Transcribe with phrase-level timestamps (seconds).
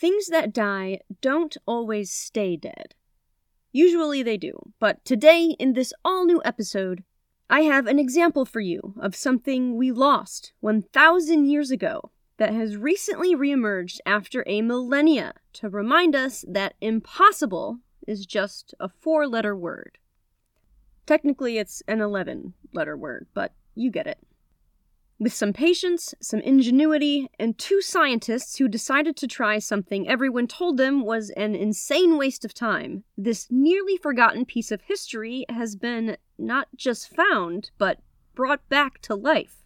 [0.00, 2.94] Things that die don't always stay dead.
[3.70, 7.04] Usually they do, but today, in this all new episode,
[7.50, 12.78] I have an example for you of something we lost 1,000 years ago that has
[12.78, 19.54] recently reemerged after a millennia to remind us that impossible is just a four letter
[19.54, 19.98] word.
[21.04, 24.26] Technically, it's an 11 letter word, but you get it.
[25.20, 30.78] With some patience, some ingenuity, and two scientists who decided to try something everyone told
[30.78, 36.16] them was an insane waste of time, this nearly forgotten piece of history has been
[36.38, 37.98] not just found, but
[38.34, 39.58] brought back to life.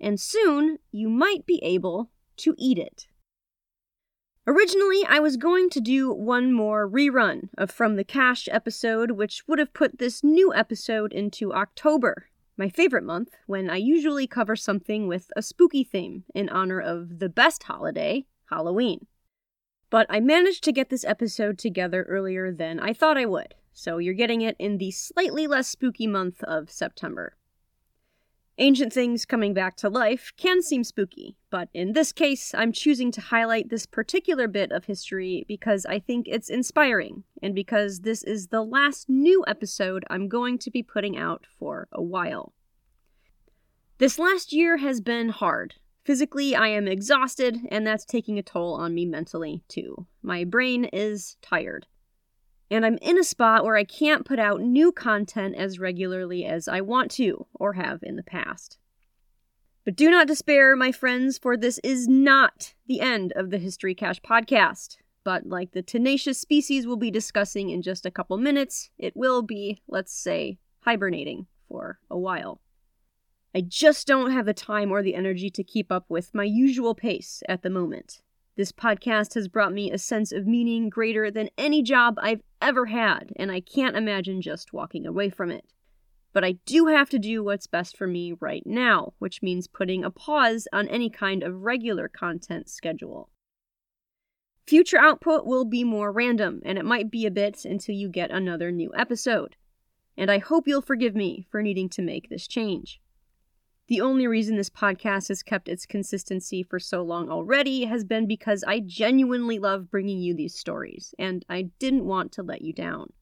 [0.00, 2.08] And soon, you might be able
[2.38, 3.06] to eat it.
[4.46, 9.46] Originally, I was going to do one more rerun of From the Cache episode, which
[9.46, 12.28] would have put this new episode into October,
[12.58, 17.20] my favorite month, when I usually cover something with a spooky theme in honor of
[17.20, 19.06] the best holiday, Halloween.
[19.90, 23.98] But I managed to get this episode together earlier than I thought I would, so
[23.98, 27.37] you're getting it in the slightly less spooky month of September.
[28.60, 33.12] Ancient things coming back to life can seem spooky, but in this case, I'm choosing
[33.12, 38.24] to highlight this particular bit of history because I think it's inspiring, and because this
[38.24, 42.52] is the last new episode I'm going to be putting out for a while.
[43.98, 45.76] This last year has been hard.
[46.04, 50.08] Physically, I am exhausted, and that's taking a toll on me mentally, too.
[50.20, 51.86] My brain is tired
[52.70, 56.68] and I'm in a spot where I can't put out new content as regularly as
[56.68, 58.78] I want to or have in the past.
[59.84, 63.94] But do not despair, my friends, for this is not the end of the History
[63.94, 64.98] Cache podcast.
[65.24, 69.42] But like the tenacious species we'll be discussing in just a couple minutes, it will
[69.42, 72.60] be, let's say, hibernating for a while.
[73.54, 76.94] I just don't have the time or the energy to keep up with my usual
[76.94, 78.22] pace at the moment.
[78.58, 82.86] This podcast has brought me a sense of meaning greater than any job I've ever
[82.86, 85.64] had, and I can't imagine just walking away from it.
[86.32, 90.02] But I do have to do what's best for me right now, which means putting
[90.02, 93.30] a pause on any kind of regular content schedule.
[94.66, 98.32] Future output will be more random, and it might be a bit until you get
[98.32, 99.54] another new episode.
[100.16, 103.00] And I hope you'll forgive me for needing to make this change.
[103.88, 108.26] The only reason this podcast has kept its consistency for so long already has been
[108.26, 112.74] because I genuinely love bringing you these stories, and I didn't want to let you
[112.74, 113.14] down.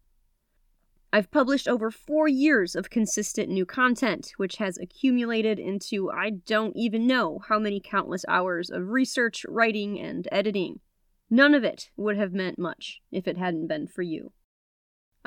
[1.13, 6.77] I've published over four years of consistent new content, which has accumulated into I don't
[6.77, 10.81] even know how many countless hours of research, writing, and editing.
[11.31, 14.33] None of it would have meant much if it hadn't been for you.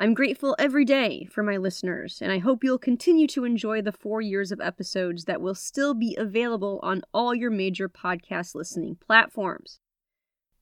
[0.00, 3.92] I'm grateful every day for my listeners, and I hope you'll continue to enjoy the
[3.92, 8.96] four years of episodes that will still be available on all your major podcast listening
[8.96, 9.78] platforms.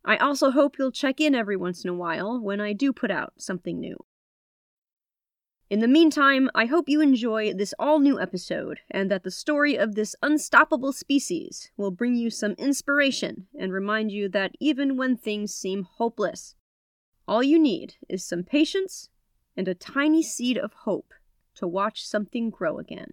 [0.04, 3.12] I also hope you'll check in every once in a while when I do put
[3.12, 3.96] out something new.
[5.70, 9.76] In the meantime, I hope you enjoy this all new episode and that the story
[9.76, 15.16] of this unstoppable species will bring you some inspiration and remind you that even when
[15.16, 16.56] things seem hopeless,
[17.28, 19.10] all you need is some patience
[19.58, 21.12] and a tiny seed of hope
[21.56, 23.10] to watch something grow again.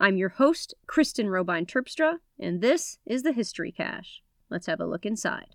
[0.00, 4.22] I'm your host, Kristen Robine Terpstra, and this is the History Cache.
[4.48, 5.54] Let's have a look inside.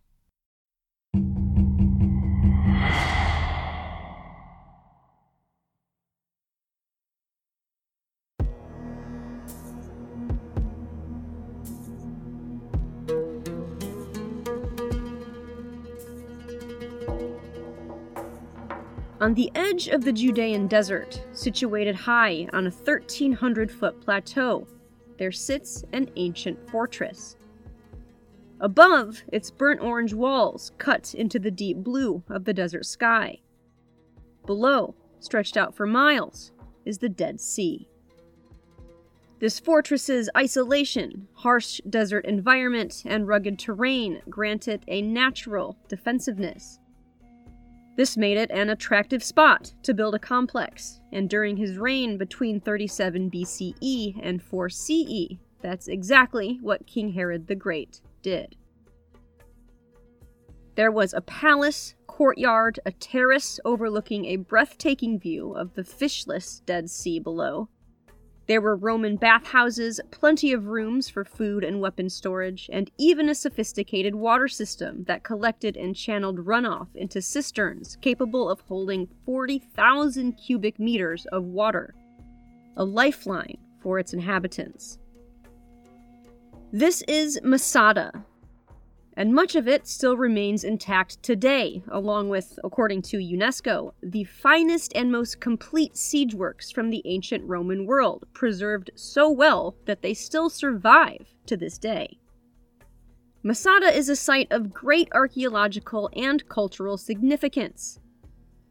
[19.22, 24.66] On the edge of the Judean desert, situated high on a 1,300 foot plateau,
[25.18, 27.36] there sits an ancient fortress.
[28.62, 33.40] Above, its burnt orange walls cut into the deep blue of the desert sky.
[34.46, 36.54] Below, stretched out for miles,
[36.86, 37.90] is the Dead Sea.
[39.40, 46.80] This fortress's isolation, harsh desert environment, and rugged terrain grant it a natural defensiveness.
[48.00, 52.62] This made it an attractive spot to build a complex, and during his reign between
[52.62, 58.56] 37 BCE and 4 CE, that's exactly what King Herod the Great did.
[60.76, 66.90] There was a palace, courtyard, a terrace overlooking a breathtaking view of the fishless Dead
[66.90, 67.68] Sea below,
[68.50, 73.36] there were Roman bathhouses, plenty of rooms for food and weapon storage, and even a
[73.36, 80.80] sophisticated water system that collected and channeled runoff into cisterns capable of holding 40,000 cubic
[80.80, 81.94] meters of water.
[82.76, 84.98] A lifeline for its inhabitants.
[86.74, 88.26] This is Masada,
[89.18, 94.94] and much of it still remains intact today, along with, according to UNESCO, the finest
[94.96, 100.14] and most complete siege works from the ancient Roman world, preserved so well that they
[100.14, 102.18] still survive to this day.
[103.44, 108.00] Masada is a site of great archaeological and cultural significance.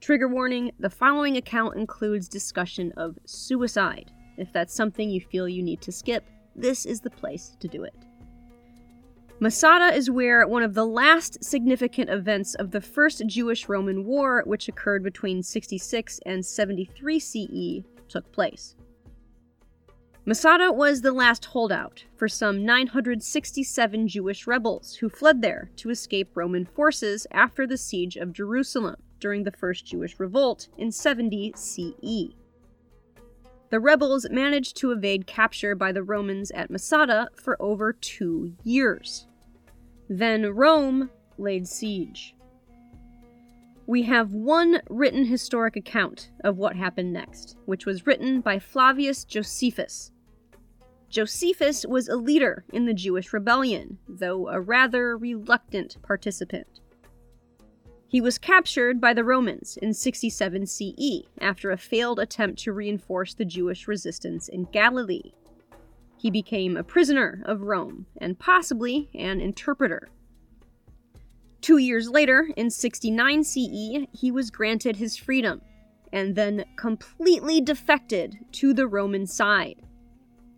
[0.01, 4.13] Trigger warning the following account includes discussion of suicide.
[4.37, 6.25] If that's something you feel you need to skip,
[6.55, 7.95] this is the place to do it.
[9.41, 14.43] Masada is where one of the last significant events of the First Jewish Roman War,
[14.45, 18.75] which occurred between 66 and 73 CE, took place.
[20.25, 26.37] Masada was the last holdout for some 967 Jewish rebels who fled there to escape
[26.37, 32.35] Roman forces after the siege of Jerusalem during the First Jewish Revolt in 70 CE.
[33.71, 39.27] The rebels managed to evade capture by the Romans at Masada for over two years.
[40.09, 42.35] Then Rome laid siege.
[43.87, 49.25] We have one written historic account of what happened next, which was written by Flavius
[49.25, 50.13] Josephus,
[51.09, 56.81] Josephus was a leader in the Jewish rebellion, though a rather reluctant participant.
[58.11, 63.35] He was captured by the Romans in 67 CE after a failed attempt to reinforce
[63.35, 65.33] the Jewish resistance in Galilee.
[66.17, 70.09] He became a prisoner of Rome and possibly an interpreter.
[71.61, 75.61] Two years later, in 69 CE, he was granted his freedom
[76.11, 79.83] and then completely defected to the Roman side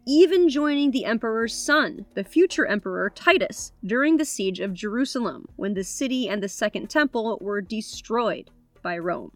[0.06, 5.75] even joining the emperor's son, the future emperor Titus, during the siege of Jerusalem, when
[5.75, 8.50] the city and the Second Temple were destroyed
[8.82, 9.32] by Rome.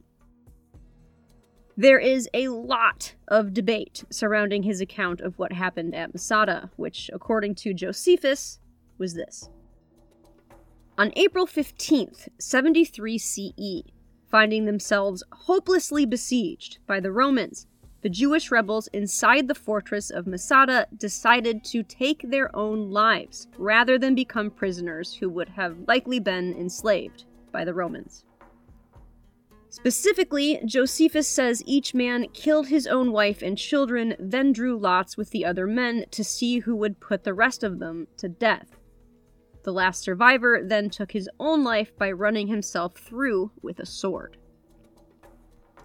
[1.77, 7.11] There is a lot of debate surrounding his account of what happened at Masada, which,
[7.13, 8.61] according to Josephus,
[8.97, 9.51] was this.
[10.97, 13.83] On April 15th, 73 CE,
[14.31, 17.67] finding themselves hopelessly besieged by the Romans,
[18.05, 23.99] the Jewish rebels inside the fortress of Masada decided to take their own lives rather
[23.99, 28.27] than become prisoners who would have likely been enslaved by the Romans.
[29.71, 35.31] Specifically, Josephus says each man killed his own wife and children, then drew lots with
[35.31, 38.77] the other men to see who would put the rest of them to death.
[39.63, 44.37] The last survivor then took his own life by running himself through with a sword.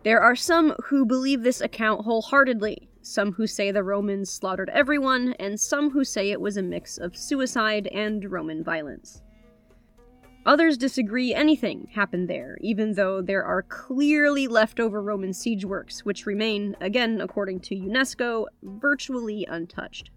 [0.03, 5.33] There are some who believe this account wholeheartedly, some who say the Romans slaughtered everyone,
[5.39, 9.21] and some who say it was a mix of suicide and Roman violence.
[10.45, 16.25] Others disagree anything happened there, even though there are clearly leftover Roman siege works, which
[16.25, 20.11] remain, again according to UNESCO, virtually untouched.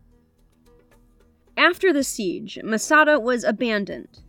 [1.56, 4.20] After the siege, Masada was abandoned.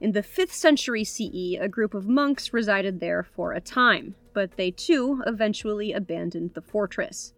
[0.00, 4.56] In the 5th century CE, a group of monks resided there for a time, but
[4.56, 7.32] they too eventually abandoned the fortress.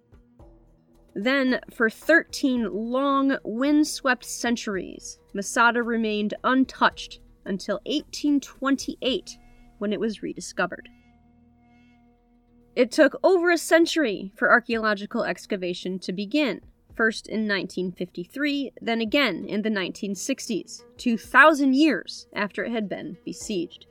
[1.15, 9.39] Then, for 13 long, wind-swept centuries, Masada remained untouched until 1828,
[9.79, 10.89] when it was rediscovered.
[12.75, 16.61] It took over a century for archaeological excavation to begin,
[16.95, 23.87] first in 1953, then again in the 1960s, 2,000 years after it had been besieged.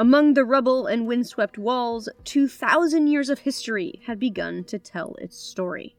[0.00, 5.36] Among the rubble and windswept walls, 2,000 years of history had begun to tell its
[5.36, 5.94] story.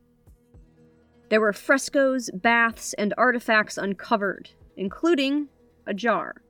[1.29, 5.49] There were frescoes, baths, and artifacts uncovered, including
[5.85, 6.41] a jar.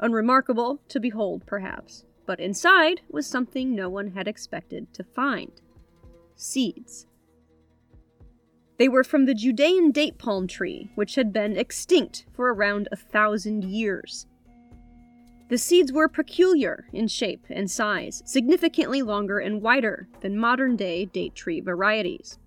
[0.00, 5.52] Unremarkable to behold, perhaps, but inside was something no one had expected to find
[6.34, 7.06] seeds.
[8.78, 12.96] They were from the Judean date palm tree, which had been extinct for around a
[12.96, 14.26] thousand years.
[15.48, 21.06] The seeds were peculiar in shape and size, significantly longer and wider than modern day
[21.06, 22.38] date tree varieties.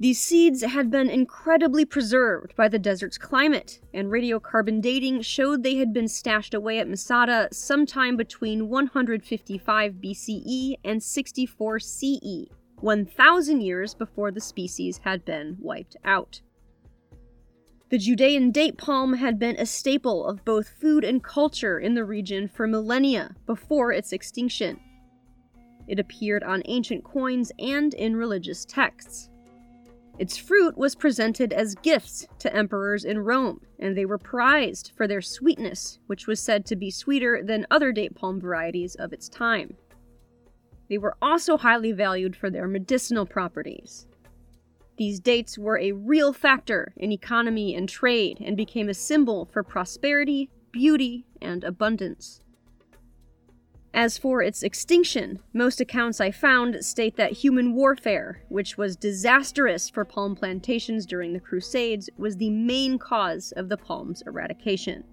[0.00, 5.76] These seeds had been incredibly preserved by the desert's climate, and radiocarbon dating showed they
[5.76, 12.48] had been stashed away at Masada sometime between 155 BCE and 64 CE,
[12.80, 16.40] 1,000 years before the species had been wiped out.
[17.94, 22.04] The Judean date palm had been a staple of both food and culture in the
[22.04, 24.80] region for millennia before its extinction.
[25.86, 29.30] It appeared on ancient coins and in religious texts.
[30.18, 35.06] Its fruit was presented as gifts to emperors in Rome, and they were prized for
[35.06, 39.28] their sweetness, which was said to be sweeter than other date palm varieties of its
[39.28, 39.76] time.
[40.88, 44.08] they were also highly valued for their medicinal properties.
[44.96, 49.62] These dates were a real factor in economy and trade and became a symbol for
[49.62, 52.40] prosperity, beauty, and abundance.
[53.92, 59.88] As for its extinction, most accounts I found state that human warfare, which was disastrous
[59.88, 65.04] for palm plantations during the Crusades, was the main cause of the palm's eradication.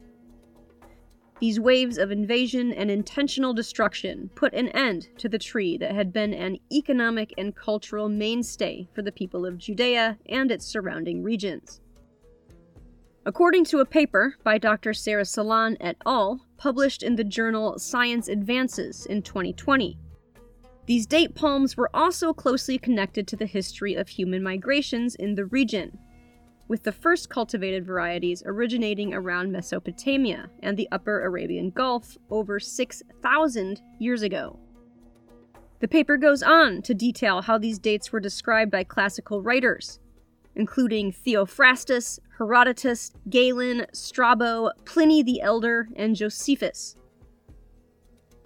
[1.41, 6.13] These waves of invasion and intentional destruction put an end to the tree that had
[6.13, 11.81] been an economic and cultural mainstay for the people of Judea and its surrounding regions.
[13.25, 14.93] According to a paper by Dr.
[14.93, 19.97] Sarah Sallon et al., published in the journal Science Advances in 2020,
[20.85, 25.45] these date palms were also closely connected to the history of human migrations in the
[25.45, 25.97] region,
[26.71, 33.81] with the first cultivated varieties originating around Mesopotamia and the Upper Arabian Gulf over 6,000
[33.99, 34.57] years ago.
[35.81, 39.99] The paper goes on to detail how these dates were described by classical writers,
[40.55, 46.95] including Theophrastus, Herodotus, Galen, Strabo, Pliny the Elder, and Josephus.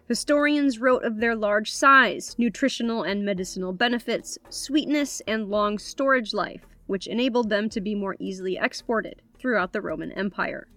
[0.07, 6.65] Historians wrote of their large size, nutritional and medicinal benefits, sweetness, and long storage life,
[6.87, 10.67] which enabled them to be more easily exported throughout the Roman Empire.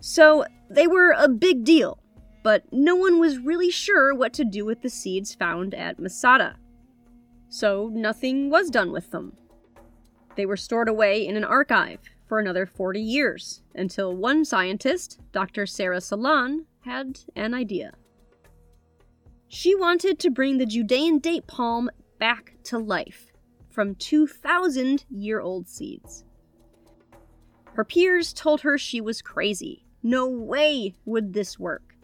[0.00, 1.98] So, they were a big deal,
[2.42, 6.56] but no one was really sure what to do with the seeds found at Masada.
[7.48, 9.36] So, nothing was done with them.
[10.36, 15.66] They were stored away in an archive for another 40 years until one scientist, Dr.
[15.66, 17.92] Sarah Sallon, had an idea.
[19.48, 23.29] She wanted to bring the Judean date palm back to life
[23.70, 26.24] from 2,000 year old seeds.
[27.74, 29.84] Her peers told her she was crazy.
[30.02, 31.94] No way would this work.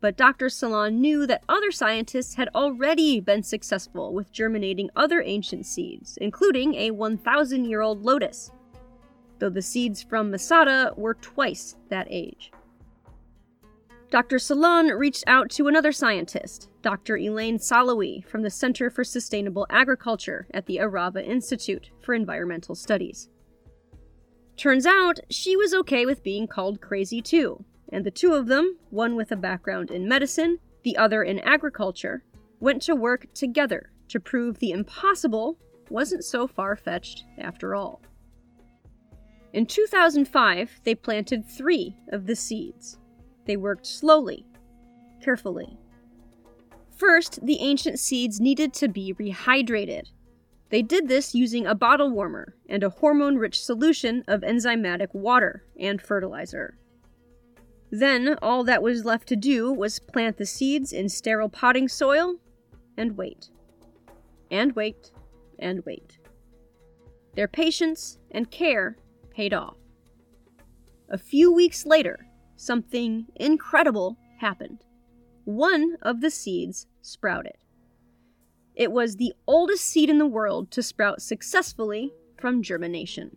[0.00, 0.48] But Dr.
[0.48, 6.74] Sallon knew that other scientists had already been successful with germinating other ancient seeds, including
[6.74, 8.50] a 1,000 year old lotus,
[9.38, 12.50] though the seeds from Masada were twice that age.
[14.10, 14.40] Dr.
[14.40, 17.16] Sallon reached out to another scientist, Dr.
[17.16, 23.28] Elaine Solowey from the Center for Sustainable Agriculture at the Arava Institute for Environmental Studies.
[24.56, 28.76] Turns out she was okay with being called crazy too, and the two of them,
[28.90, 32.24] one with a background in medicine, the other in agriculture,
[32.58, 35.56] went to work together to prove the impossible
[35.88, 38.02] wasn't so far fetched after all.
[39.52, 42.99] In 2005, they planted three of the seeds.
[43.50, 44.46] They worked slowly,
[45.24, 45.76] carefully.
[46.96, 50.04] First, the ancient seeds needed to be rehydrated.
[50.68, 55.64] They did this using a bottle warmer and a hormone rich solution of enzymatic water
[55.80, 56.78] and fertilizer.
[57.90, 62.36] Then all that was left to do was plant the seeds in sterile potting soil
[62.96, 63.50] and wait.
[64.52, 65.10] And wait
[65.58, 66.18] and wait.
[67.34, 68.96] Their patience and care
[69.30, 69.76] paid off.
[71.08, 72.29] A few weeks later,
[72.60, 74.84] something incredible happened.
[75.44, 77.56] One of the seeds sprouted.
[78.74, 83.36] It was the oldest seed in the world to sprout successfully from germination.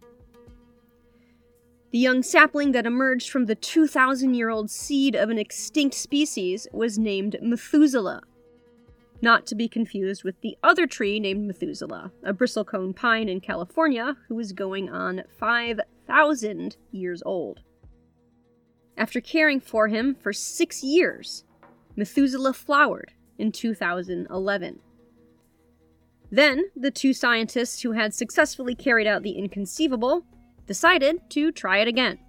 [1.91, 6.67] The young sapling that emerged from the 2,000 year old seed of an extinct species
[6.73, 8.23] was named Methuselah.
[9.21, 14.17] Not to be confused with the other tree named Methuselah, a bristlecone pine in California,
[14.27, 17.61] who was going on 5,000 years old.
[18.97, 21.43] After caring for him for six years,
[21.95, 24.79] Methuselah flowered in 2011.
[26.31, 30.25] Then, the two scientists who had successfully carried out the inconceivable
[30.65, 32.19] decided to try it again.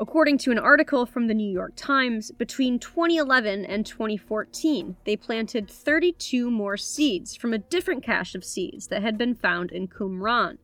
[0.00, 5.68] According to an article from the New York Times, between 2011 and 2014, they planted
[5.68, 10.58] 32 more seeds from a different cache of seeds that had been found in Qumran.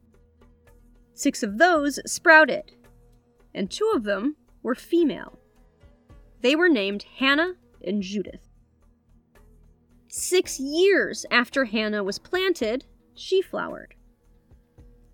[1.15, 2.73] Six of those sprouted,
[3.55, 5.39] and two of them were female.
[6.41, 7.55] They were named Hannah
[7.87, 8.49] and Judith.
[10.09, 13.95] Six years after Hannah was planted, she flowered.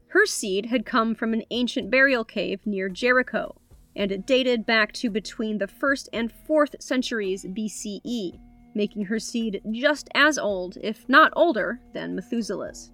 [0.09, 3.61] Her seed had come from an ancient burial cave near Jericho,
[3.95, 8.39] and it dated back to between the 1st and 4th centuries BCE,
[8.75, 12.91] making her seed just as old, if not older, than Methuselah's.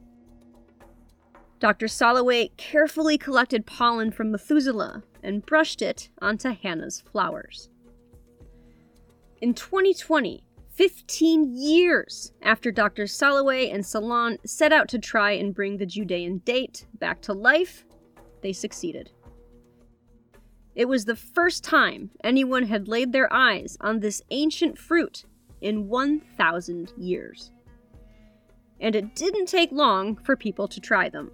[1.58, 1.86] Dr.
[1.86, 7.68] Solowey carefully collected pollen from Methuselah and brushed it onto Hannah's flowers.
[9.42, 13.04] In 2020, 15 years after Dr.
[13.04, 17.84] Solowey and Sallon set out to try and bring the Judean date back to life,
[18.42, 19.10] they succeeded.
[20.74, 25.24] It was the first time anyone had laid their eyes on this ancient fruit
[25.60, 27.50] in 1,000 years.
[28.78, 31.30] And it didn't take long for people to try them.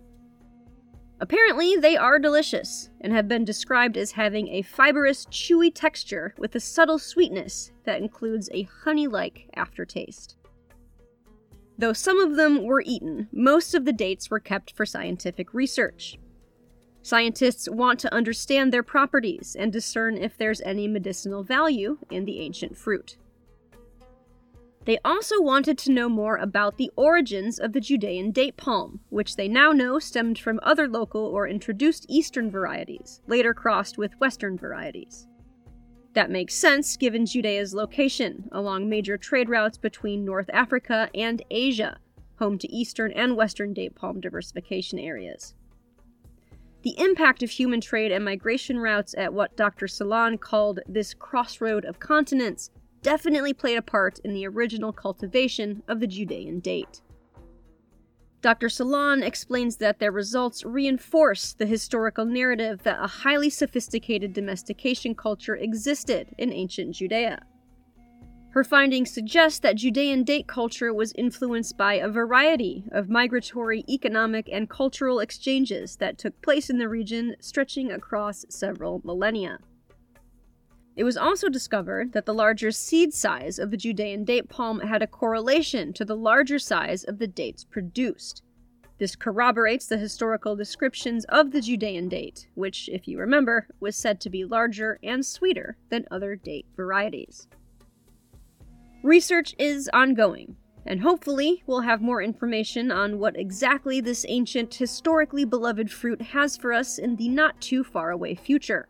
[1.23, 6.57] Apparently, they are delicious and have been described as having a fibrous, chewy texture with
[6.57, 10.37] a subtle sweetness that includes a honey like aftertaste.
[11.79, 16.19] Though some of them were eaten, most of the dates were kept for scientific research.
[17.03, 22.41] Scientists want to understand their properties and discern if there's any medicinal value in the
[22.41, 23.17] ancient fruit.
[24.85, 29.37] They also wanted to know more about the origins of the Judean date palm, which
[29.37, 34.59] they now know stemmed from other local or introduced eastern varieties, later crossed with western
[34.59, 35.29] varieties.
[36.15, 41.99] That makes sense given Judea's location along major trade routes between North Africa and Asia,
[42.39, 45.55] home to eastern and western date palm diversification areas.
[46.83, 49.87] The impact of human trade and migration routes at what Dr.
[49.87, 52.71] Sallon called this crossroad of continents
[53.03, 57.03] definitely played a part in the original cultivation of the Judean date.
[58.41, 58.69] Dr.
[58.69, 65.55] Sallon explains that their results reinforce the historical narrative that a highly sophisticated domestication culture
[65.55, 67.43] existed in ancient Judea.
[68.51, 74.49] Her findings suggest that Judean date culture was influenced by a variety of migratory economic
[74.53, 79.59] and cultural exchanges that took place in the region, stretching across several millennia.
[80.95, 85.03] It was also discovered that the larger seed size of the Judean date palm had
[85.03, 88.43] a correlation to the larger size of the dates produced.
[88.99, 94.21] This corroborates the historical descriptions of the Judean date, which, if you remember, was said
[94.21, 97.49] to be larger and sweeter than other date varieties.
[99.03, 100.57] Research is ongoing,
[100.87, 106.57] and hopefully we'll have more information on what exactly this ancient, historically beloved fruit has
[106.57, 108.89] for us in the not too far away future.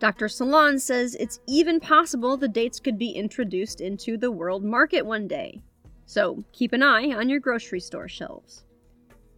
[0.00, 0.30] Dr.
[0.30, 5.28] Sallon says it's even possible the dates could be introduced into the world market one
[5.28, 5.60] day.
[6.06, 8.64] So keep an eye on your grocery store shelves.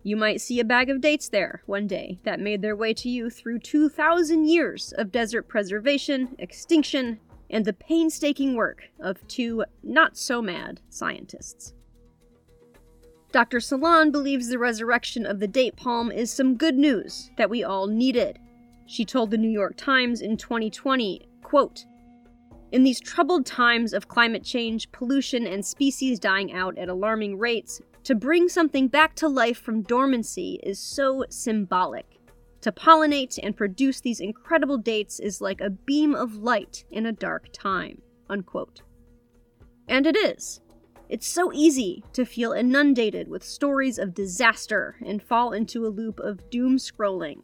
[0.05, 3.09] You might see a bag of dates there one day that made their way to
[3.09, 7.19] you through 2,000 years of desert preservation, extinction,
[7.51, 11.75] and the painstaking work of two not so mad scientists.
[13.33, 13.59] Dr.
[13.59, 17.89] Sallon believes the resurrection of the date palm is some good news that we all
[17.89, 18.39] needed
[18.93, 21.87] she told the New York Times in 2020, quote,
[22.73, 27.81] in these troubled times of climate change, pollution, and species dying out at alarming rates,
[28.05, 32.05] to bring something back to life from dormancy is so symbolic.
[32.61, 37.13] To pollinate and produce these incredible dates is like a beam of light in a
[37.13, 38.03] dark time.
[38.29, 38.83] Unquote.
[39.89, 40.61] And it is.
[41.09, 46.21] It's so easy to feel inundated with stories of disaster and fall into a loop
[46.21, 47.43] of doom scrolling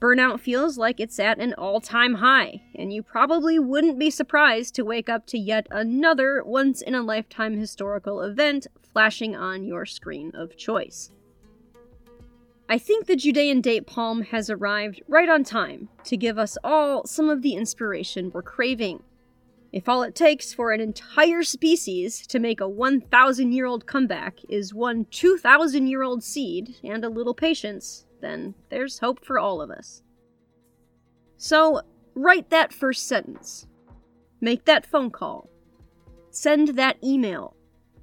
[0.00, 4.74] Burnout feels like it's at an all time high, and you probably wouldn't be surprised
[4.74, 9.84] to wake up to yet another once in a lifetime historical event flashing on your
[9.84, 11.10] screen of choice.
[12.66, 17.04] I think the Judean date palm has arrived right on time to give us all
[17.04, 19.02] some of the inspiration we're craving.
[19.70, 24.38] If all it takes for an entire species to make a 1,000 year old comeback
[24.48, 29.60] is one 2,000 year old seed and a little patience, then there's hope for all
[29.60, 30.02] of us.
[31.36, 31.82] So,
[32.14, 33.66] write that first sentence.
[34.40, 35.48] Make that phone call.
[36.30, 37.56] Send that email.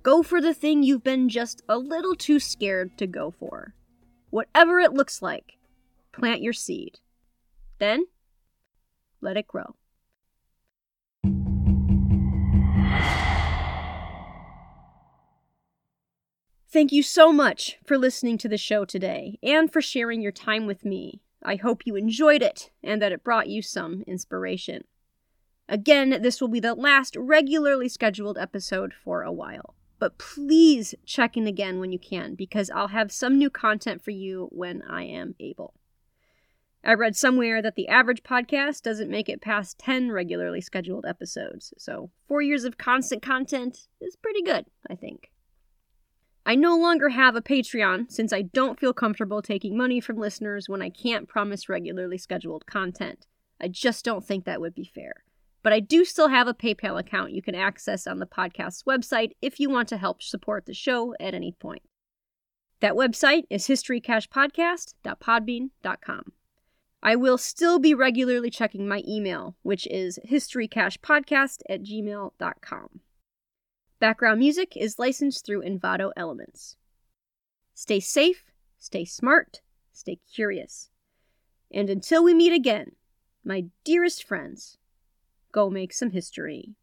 [0.03, 3.73] Go for the thing you've been just a little too scared to go for.
[4.29, 5.53] Whatever it looks like,
[6.11, 6.99] plant your seed.
[7.79, 8.05] Then,
[9.21, 9.75] let it grow.
[16.69, 20.65] Thank you so much for listening to the show today and for sharing your time
[20.65, 21.21] with me.
[21.41, 24.83] I hope you enjoyed it and that it brought you some inspiration.
[25.69, 29.75] Again, this will be the last regularly scheduled episode for a while.
[29.97, 34.11] But please check in again when you can because I'll have some new content for
[34.11, 35.73] you when I am able.
[36.83, 41.73] I read somewhere that the average podcast doesn't make it past 10 regularly scheduled episodes,
[41.77, 45.31] so four years of constant content is pretty good, I think.
[46.47, 50.69] I no longer have a Patreon since I don't feel comfortable taking money from listeners
[50.69, 53.27] when I can't promise regularly scheduled content.
[53.59, 55.25] I just don't think that would be fair.
[55.61, 59.31] But I do still have a PayPal account you can access on the podcast's website
[59.41, 61.81] if you want to help support the show at any point.
[62.79, 66.31] That website is historycashpodcast.podbean.com.
[67.03, 73.01] I will still be regularly checking my email, which is historycashpodcast at gmail.com.
[73.99, 76.75] Background music is licensed through Envato Elements.
[77.73, 78.43] Stay safe,
[78.77, 80.89] stay smart, stay curious.
[81.71, 82.91] And until we meet again,
[83.43, 84.77] my dearest friends,
[85.51, 86.75] go make some history.